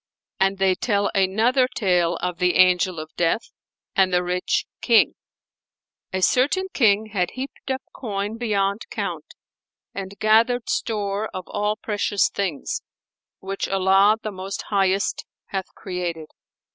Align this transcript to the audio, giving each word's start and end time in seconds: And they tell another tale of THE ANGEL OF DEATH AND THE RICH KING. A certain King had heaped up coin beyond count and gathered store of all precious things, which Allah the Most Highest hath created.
And 0.39 0.57
they 0.57 0.73
tell 0.73 1.11
another 1.13 1.67
tale 1.67 2.15
of 2.23 2.39
THE 2.39 2.55
ANGEL 2.55 2.97
OF 2.99 3.13
DEATH 3.17 3.51
AND 3.95 4.11
THE 4.11 4.23
RICH 4.23 4.65
KING. 4.81 5.13
A 6.11 6.23
certain 6.23 6.65
King 6.73 7.09
had 7.13 7.29
heaped 7.35 7.69
up 7.69 7.83
coin 7.93 8.37
beyond 8.39 8.87
count 8.89 9.35
and 9.93 10.17
gathered 10.17 10.67
store 10.69 11.29
of 11.35 11.43
all 11.45 11.75
precious 11.75 12.29
things, 12.29 12.81
which 13.41 13.67
Allah 13.69 14.17
the 14.23 14.31
Most 14.31 14.63
Highest 14.71 15.23
hath 15.49 15.67
created. 15.75 16.29